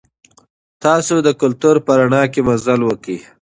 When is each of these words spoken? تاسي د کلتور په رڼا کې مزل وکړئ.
تاسي 0.81 1.15
د 1.23 1.29
کلتور 1.41 1.75
په 1.85 1.91
رڼا 1.99 2.23
کې 2.33 2.41
مزل 2.47 2.79
وکړئ. 2.85 3.17